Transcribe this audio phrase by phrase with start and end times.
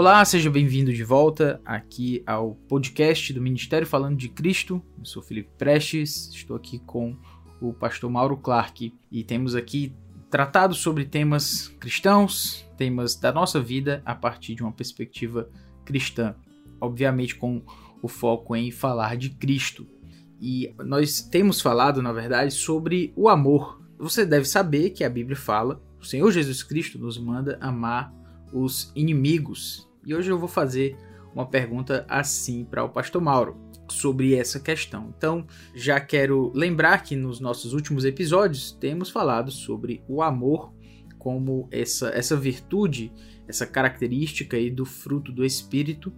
[0.00, 4.80] Olá, seja bem-vindo de volta aqui ao podcast do Ministério Falando de Cristo.
[4.96, 7.16] Eu sou Felipe Prestes, estou aqui com
[7.60, 9.92] o pastor Mauro Clark e temos aqui
[10.30, 15.50] tratado sobre temas cristãos, temas da nossa vida a partir de uma perspectiva
[15.84, 16.36] cristã,
[16.80, 17.60] obviamente com
[18.00, 19.84] o foco em falar de Cristo.
[20.40, 23.82] E nós temos falado, na verdade, sobre o amor.
[23.98, 28.14] Você deve saber que a Bíblia fala, o Senhor Jesus Cristo nos manda amar
[28.52, 29.87] os inimigos.
[30.08, 30.96] E hoje eu vou fazer
[31.34, 33.58] uma pergunta assim para o pastor Mauro
[33.90, 35.12] sobre essa questão.
[35.14, 40.72] Então, já quero lembrar que nos nossos últimos episódios temos falado sobre o amor
[41.18, 43.12] como essa, essa virtude,
[43.46, 46.10] essa característica aí do fruto do espírito.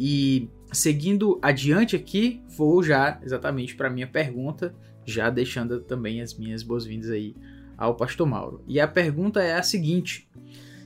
[0.00, 4.74] E seguindo adiante aqui, vou já exatamente para minha pergunta,
[5.04, 7.36] já deixando também as minhas boas-vindas aí
[7.76, 8.64] ao pastor Mauro.
[8.66, 10.26] E a pergunta é a seguinte: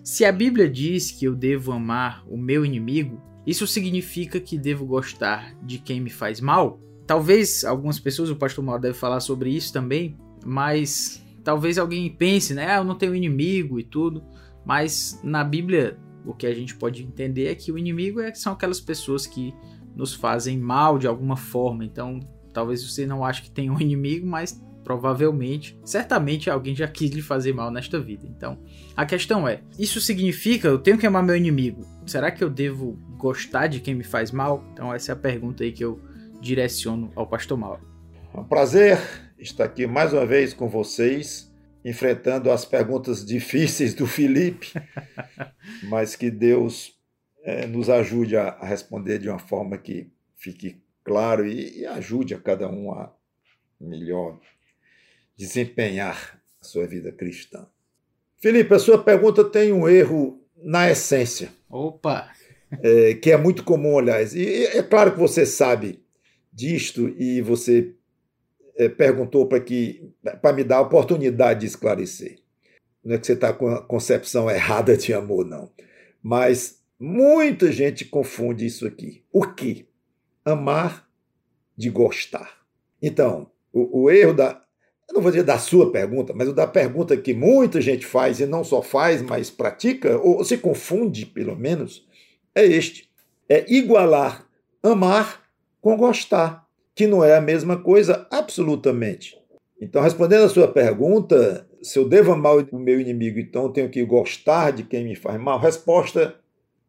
[0.02, 4.84] se a Bíblia diz que eu devo amar o meu inimigo, isso significa que devo
[4.84, 6.80] gostar de quem me faz mal?
[7.06, 12.54] Talvez algumas pessoas, o pastor Mauro deve falar sobre isso também, mas talvez alguém pense,
[12.54, 12.66] né?
[12.70, 14.24] Ah, eu não tenho inimigo e tudo.
[14.64, 18.52] Mas na Bíblia, o que a gente pode entender é que o inimigo é, são
[18.52, 19.54] aquelas pessoas que
[19.94, 21.84] nos fazem mal de alguma forma.
[21.84, 22.20] Então,
[22.52, 27.22] talvez você não ache que tem um inimigo, mas Provavelmente, certamente alguém já quis lhe
[27.22, 28.26] fazer mal nesta vida.
[28.26, 28.58] Então,
[28.96, 31.82] a questão é: isso significa eu tenho que amar meu inimigo?
[32.06, 34.64] Será que eu devo gostar de quem me faz mal?
[34.72, 36.00] Então, essa é a pergunta aí que eu
[36.40, 37.86] direciono ao pastor Mauro.
[38.34, 38.98] É um prazer
[39.38, 41.52] estar aqui mais uma vez com vocês,
[41.84, 44.72] enfrentando as perguntas difíceis do Felipe,
[45.84, 46.94] mas que Deus
[47.44, 52.34] é, nos ajude a, a, responder de uma forma que fique claro e, e ajude
[52.34, 53.12] a cada um a
[53.80, 54.38] melhor
[55.36, 57.66] desempenhar a sua vida cristã.
[58.40, 61.50] Felipe, a sua pergunta tem um erro na essência.
[61.68, 62.30] Opa!
[62.82, 64.34] É, que é muito comum, aliás.
[64.34, 66.02] E é claro que você sabe
[66.52, 67.94] disto e você
[68.76, 70.10] é, perguntou para que
[70.40, 72.38] para me dar a oportunidade de esclarecer.
[73.04, 75.70] Não é que você está com a concepção errada de amor, não.
[76.22, 79.24] Mas muita gente confunde isso aqui.
[79.32, 79.88] O que?
[80.44, 81.08] Amar
[81.76, 82.58] de gostar.
[83.00, 84.61] Então, o, o erro da
[85.12, 88.46] eu não vou dizer da sua pergunta, mas da pergunta que muita gente faz e
[88.46, 92.06] não só faz, mas pratica, ou se confunde pelo menos,
[92.54, 93.10] é este:
[93.46, 94.48] é igualar
[94.82, 95.42] amar
[95.82, 99.38] com gostar, que não é a mesma coisa absolutamente.
[99.78, 104.02] Então, respondendo a sua pergunta, se eu devo amar o meu inimigo, então tenho que
[104.04, 105.58] gostar de quem me faz mal?
[105.58, 106.36] Resposta: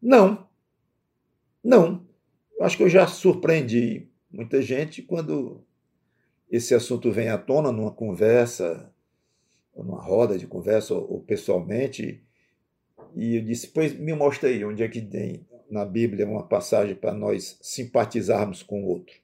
[0.00, 0.46] não.
[1.62, 2.02] Não.
[2.58, 5.62] Eu acho que eu já surpreendi muita gente quando
[6.54, 8.88] esse assunto vem à tona numa conversa,
[9.76, 12.22] numa roda de conversa ou, pessoalmente,
[13.12, 16.94] e eu disse: Pois me mostra aí onde é que tem na Bíblia uma passagem
[16.94, 19.16] para nós simpatizarmos com o outro,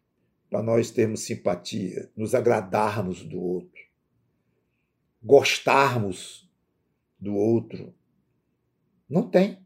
[0.51, 3.81] para nós termos simpatia, nos agradarmos do outro,
[5.23, 6.51] gostarmos
[7.17, 7.95] do outro.
[9.09, 9.65] Não tem.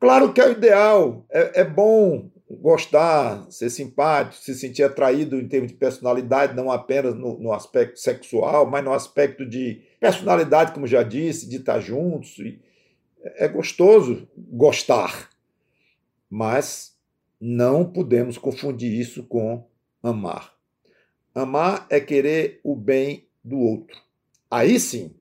[0.00, 5.46] Claro que é o ideal, é, é bom gostar, ser simpático, se sentir atraído em
[5.46, 10.86] termos de personalidade, não apenas no, no, aspecto sexual, mas no aspecto de personalidade, como
[10.86, 12.36] já disse, de estar juntos.
[13.36, 15.28] É gostoso gostar,
[16.30, 16.96] mas
[17.40, 19.66] não podemos confundir isso com
[20.02, 20.54] amar.
[21.34, 23.96] Amar é querer o bem do outro.
[24.50, 25.14] Aí sim.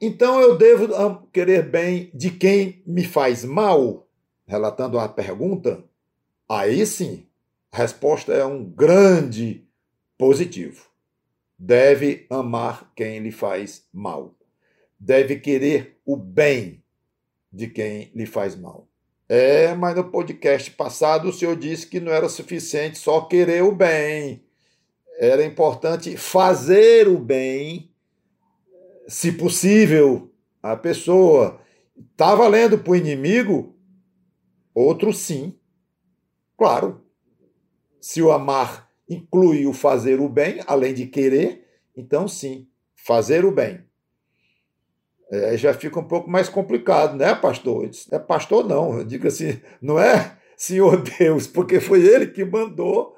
[0.00, 4.08] Então eu devo querer bem de quem me faz mal?
[4.46, 5.84] Relatando a pergunta,
[6.48, 7.26] Aí sim,
[7.72, 9.66] a resposta é um grande
[10.16, 10.86] positivo.
[11.58, 14.34] Deve amar quem lhe faz mal.
[14.98, 16.82] Deve querer o bem
[17.52, 18.86] de quem lhe faz mal.
[19.28, 23.74] É, mas no podcast passado o senhor disse que não era suficiente só querer o
[23.74, 24.44] bem.
[25.18, 27.90] Era importante fazer o bem,
[29.08, 30.30] se possível,
[30.62, 31.60] a pessoa.
[32.12, 33.74] Está valendo para o inimigo?
[34.74, 35.58] Outro sim.
[36.56, 37.02] Claro,
[38.00, 41.66] se o amar inclui o fazer o bem, além de querer,
[41.96, 43.84] então sim, fazer o bem.
[45.30, 47.90] É, já fica um pouco mais complicado, né, pastor?
[48.10, 53.16] É pastor, não, eu digo assim, não é Senhor Deus, porque foi Ele que mandou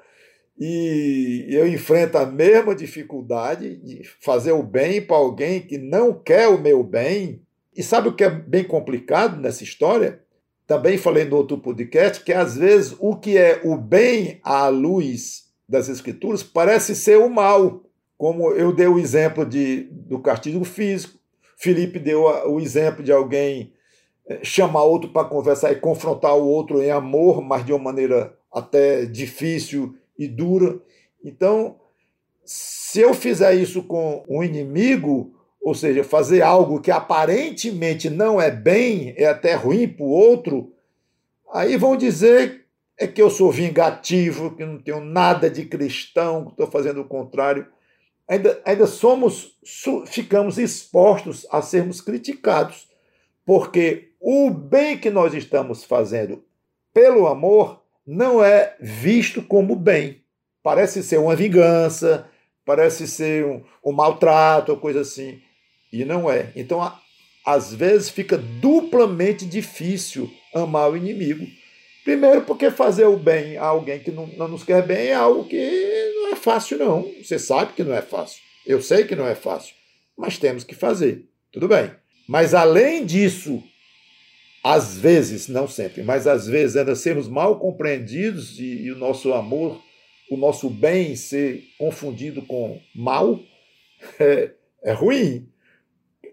[0.59, 6.49] e eu enfrento a mesma dificuldade de fazer o bem para alguém que não quer
[6.49, 7.41] o meu bem.
[7.73, 10.21] E sabe o que é bem complicado nessa história?
[10.69, 15.45] Também falei no outro podcast que às vezes o que é o bem à luz
[15.67, 17.81] das escrituras parece ser o mal,
[18.15, 21.17] como eu dei o exemplo de, do castigo físico,
[21.57, 23.73] Felipe deu o exemplo de alguém
[24.27, 28.37] é, chamar outro para conversar e confrontar o outro em amor, mas de uma maneira
[28.53, 30.79] até difícil e dura.
[31.25, 31.77] Então,
[32.45, 35.33] se eu fizer isso com um inimigo,
[35.69, 40.73] ou seja, fazer algo que aparentemente não é bem, é até ruim para o outro,
[41.53, 42.65] aí vão dizer
[42.97, 47.07] é que eu sou vingativo, que não tenho nada de cristão, que estou fazendo o
[47.07, 47.67] contrário.
[48.27, 49.57] Ainda, ainda somos,
[50.07, 52.89] ficamos expostos a sermos criticados,
[53.45, 56.43] porque o bem que nós estamos fazendo
[56.91, 60.23] pelo amor não é visto como bem.
[60.63, 62.27] Parece ser uma vingança,
[62.65, 65.41] parece ser um, um maltrato coisa assim.
[65.91, 66.51] E não é.
[66.55, 66.79] Então,
[67.45, 71.47] às vezes, fica duplamente difícil amar o inimigo.
[72.03, 75.45] Primeiro, porque fazer o bem a alguém que não, não nos quer bem é algo
[75.45, 77.11] que não é fácil, não.
[77.21, 78.41] Você sabe que não é fácil.
[78.65, 79.75] Eu sei que não é fácil.
[80.17, 81.25] Mas temos que fazer.
[81.51, 81.91] Tudo bem.
[82.27, 83.63] Mas, além disso,
[84.63, 89.33] às vezes, não sempre, mas às vezes ainda sermos mal compreendidos e, e o nosso
[89.33, 89.81] amor
[90.29, 93.39] o nosso bem ser confundido com mal
[94.19, 94.51] é,
[94.83, 95.49] é ruim.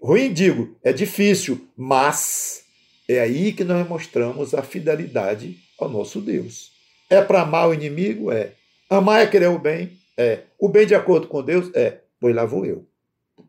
[0.07, 2.65] Ruim, digo, é difícil, mas
[3.09, 6.71] é aí que nós mostramos a fidelidade ao nosso Deus.
[7.11, 8.31] É para amar o inimigo?
[8.31, 8.53] É.
[8.89, 9.99] Amar é querer o bem?
[10.17, 10.43] É.
[10.61, 11.73] O bem de acordo com Deus?
[11.75, 12.03] É.
[12.21, 12.87] Pois lá vou eu.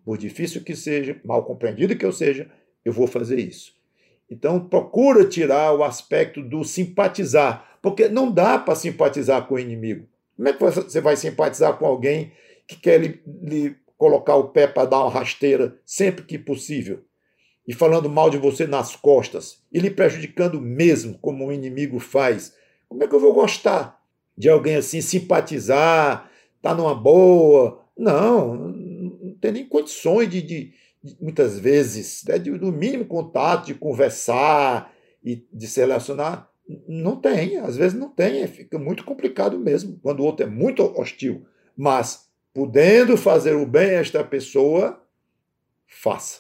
[0.04, 2.50] Por difícil que seja, mal compreendido que eu seja,
[2.84, 3.72] eu vou fazer isso.
[4.28, 10.08] Então, procura tirar o aspecto do simpatizar, porque não dá para simpatizar com o inimigo.
[10.36, 12.32] Como é que você vai simpatizar com alguém
[12.68, 17.04] que quer lhe, lhe colocar o pé para dar uma rasteira sempre que possível?
[17.68, 22.56] E falando mal de você nas costas, e lhe prejudicando mesmo, como um inimigo faz.
[22.88, 24.02] Como é que eu vou gostar
[24.38, 27.84] de alguém assim, simpatizar, tá numa boa?
[27.98, 30.74] Não, não tem nem condições de, de,
[31.04, 36.50] de muitas vezes, né, de, do mínimo contato, de conversar e de se relacionar.
[36.88, 40.84] Não tem, às vezes não tem, fica muito complicado mesmo, quando o outro é muito
[41.00, 41.46] hostil.
[41.76, 42.27] Mas,
[42.58, 45.00] podendo fazer o bem a esta pessoa,
[45.86, 46.40] faça.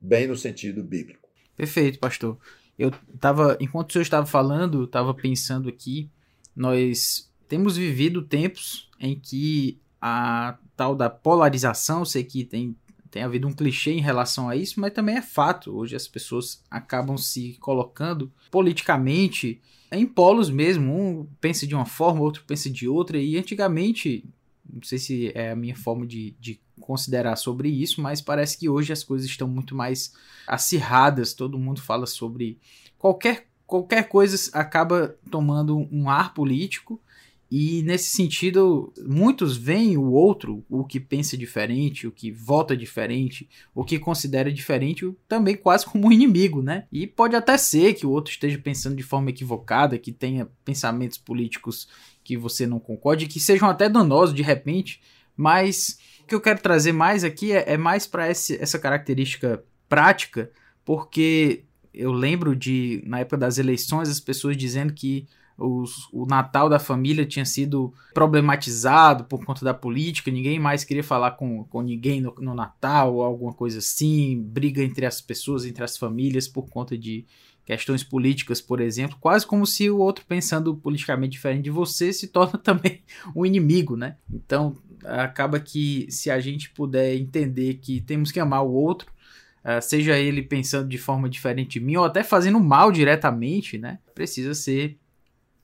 [0.00, 1.28] Bem no sentido bíblico.
[1.56, 2.36] Perfeito, pastor.
[2.76, 6.10] Eu estava, enquanto o senhor estava falando, estava pensando aqui,
[6.56, 12.74] nós temos vivido tempos em que a tal da polarização, sei que tem
[13.08, 15.76] tem havido um clichê em relação a isso, mas também é fato.
[15.76, 19.60] Hoje as pessoas acabam se colocando politicamente
[19.92, 20.92] em polos mesmo.
[20.92, 23.18] Um pensa de uma forma, outro pensa de outra.
[23.18, 24.24] E antigamente,
[24.70, 28.68] não sei se é a minha forma de, de considerar sobre isso, mas parece que
[28.68, 30.12] hoje as coisas estão muito mais
[30.46, 31.34] acirradas.
[31.34, 32.58] Todo mundo fala sobre
[32.98, 37.00] qualquer qualquer coisa acaba tomando um ar político
[37.54, 43.46] e nesse sentido, muitos veem o outro, o que pensa diferente, o que vota diferente,
[43.74, 46.86] o que considera diferente, também quase como um inimigo, né?
[46.90, 51.18] E pode até ser que o outro esteja pensando de forma equivocada, que tenha pensamentos
[51.18, 51.86] políticos
[52.24, 55.02] que você não concorde, que sejam até danosos de repente,
[55.36, 60.50] mas o que eu quero trazer mais aqui é, é mais para essa característica prática,
[60.86, 66.68] porque eu lembro de, na época das eleições, as pessoas dizendo que os, o Natal
[66.68, 71.82] da família tinha sido problematizado por conta da política, ninguém mais queria falar com, com
[71.82, 76.48] ninguém no, no Natal, ou alguma coisa assim, briga entre as pessoas, entre as famílias
[76.48, 77.24] por conta de
[77.64, 82.28] questões políticas, por exemplo, quase como se o outro pensando politicamente diferente de você se
[82.28, 83.02] torna também
[83.34, 84.16] um inimigo, né?
[84.32, 89.10] Então, acaba que se a gente puder entender que temos que amar o outro,
[89.64, 94.00] Uh, seja ele pensando de forma diferente de mim ou até fazendo mal diretamente, né?
[94.12, 94.98] Precisa ser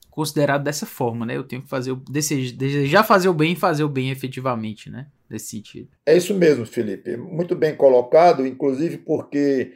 [0.09, 1.37] considerado dessa forma, né?
[1.37, 5.07] Eu tenho que fazer o desejar fazer o bem e fazer o bem efetivamente, né?
[5.29, 5.89] Nesse sentido.
[6.05, 7.15] É isso mesmo, Felipe.
[7.15, 9.73] Muito bem colocado, inclusive porque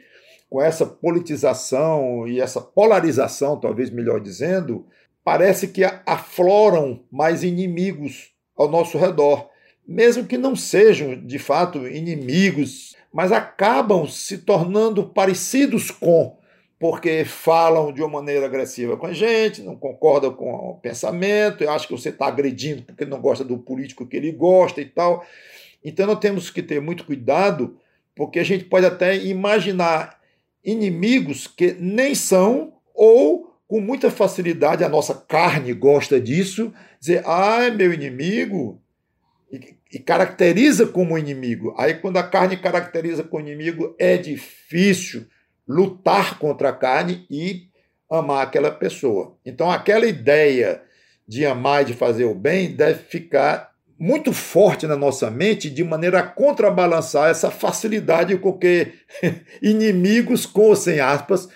[0.50, 4.86] com essa politização e essa polarização, talvez melhor dizendo,
[5.24, 9.48] parece que afloram mais inimigos ao nosso redor,
[9.86, 16.36] mesmo que não sejam de fato inimigos, mas acabam se tornando parecidos com
[16.78, 21.86] porque falam de uma maneira agressiva com a gente, não concordam com o pensamento, acho
[21.86, 25.24] que você está agredindo porque não gosta do político que ele gosta e tal.
[25.84, 27.78] Então nós temos que ter muito cuidado,
[28.14, 30.18] porque a gente pode até imaginar
[30.64, 37.70] inimigos que nem são, ou com muita facilidade a nossa carne gosta disso, dizer, ah,
[37.70, 38.80] meu inimigo,
[39.50, 41.74] e, e caracteriza como inimigo.
[41.78, 45.26] Aí quando a carne caracteriza como inimigo, é difícil
[45.66, 47.68] lutar contra a carne e
[48.10, 49.36] amar aquela pessoa.
[49.44, 50.82] Então, aquela ideia
[51.26, 55.84] de amar e de fazer o bem deve ficar muito forte na nossa mente, de
[55.84, 58.92] maneira a contrabalançar essa facilidade com que
[59.62, 61.48] inimigos, com ou sem aspas,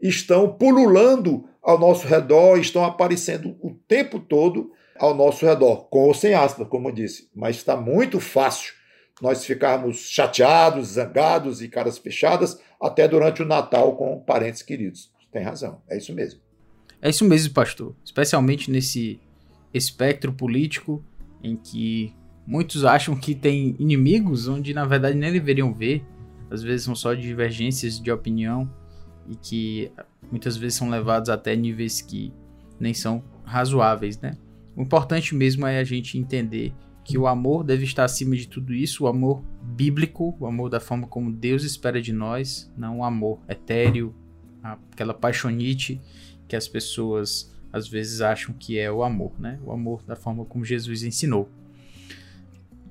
[0.00, 6.14] estão pululando ao nosso redor, estão aparecendo o tempo todo ao nosso redor, com ou
[6.14, 7.28] sem aspas, como eu disse.
[7.34, 8.72] Mas está muito fácil
[9.20, 15.10] nós ficarmos chateados, zangados e caras fechadas até durante o Natal com parentes queridos.
[15.32, 16.40] Tem razão, é isso mesmo.
[17.00, 17.94] É isso mesmo, pastor.
[18.04, 19.20] Especialmente nesse
[19.72, 21.04] espectro político
[21.42, 22.14] em que
[22.46, 26.04] muitos acham que tem inimigos onde na verdade nem deveriam ver.
[26.50, 28.70] Às vezes são só divergências de opinião
[29.28, 29.90] e que
[30.30, 32.32] muitas vezes são levados até níveis que
[32.78, 34.36] nem são razoáveis, né?
[34.76, 36.72] O importante mesmo é a gente entender
[37.06, 40.80] que o amor deve estar acima de tudo isso, o amor bíblico, o amor da
[40.80, 44.12] forma como Deus espera de nós, não o amor etéreo,
[44.60, 46.00] aquela paixonite
[46.48, 49.60] que as pessoas às vezes acham que é o amor, né?
[49.64, 51.48] O amor da forma como Jesus ensinou.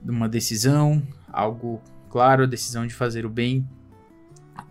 [0.01, 3.67] Uma decisão, algo claro, a decisão de fazer o bem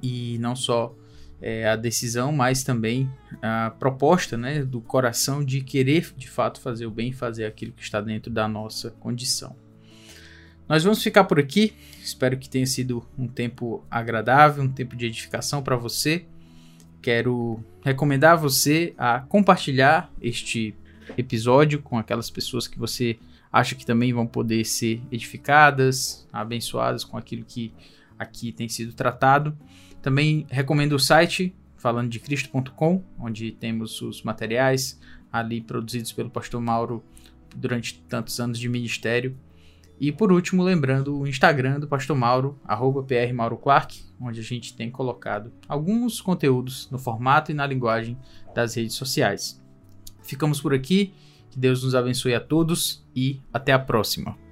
[0.02, 0.94] e não só
[1.40, 3.10] é, a decisão, mas também
[3.42, 7.82] a proposta né, do coração de querer de fato fazer o bem, fazer aquilo que
[7.82, 9.56] está dentro da nossa condição.
[10.68, 11.74] Nós vamos ficar por aqui.
[12.02, 16.24] Espero que tenha sido um tempo agradável, um tempo de edificação para você.
[17.02, 20.74] Quero recomendar a você a compartilhar este
[21.18, 23.18] episódio com aquelas pessoas que você
[23.52, 27.72] acha que também vão poder ser edificadas, abençoadas com aquilo que
[28.18, 29.56] aqui tem sido tratado.
[30.04, 35.00] Também recomendo o site falando de cristo.com, onde temos os materiais
[35.32, 37.02] ali produzidos pelo pastor Mauro
[37.56, 39.34] durante tantos anos de ministério.
[39.98, 42.60] E por último, lembrando o Instagram do Pastor Mauro,
[43.06, 48.18] prmauroclark, onde a gente tem colocado alguns conteúdos no formato e na linguagem
[48.54, 49.58] das redes sociais.
[50.22, 51.14] Ficamos por aqui,
[51.50, 54.43] que Deus nos abençoe a todos e até a próxima.